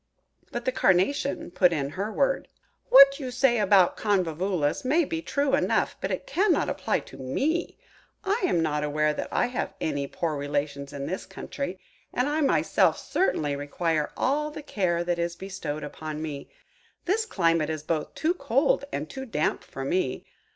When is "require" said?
13.55-14.11